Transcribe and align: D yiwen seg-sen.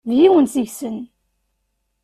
D 0.09 0.11
yiwen 0.19 0.47
seg-sen. 0.53 0.97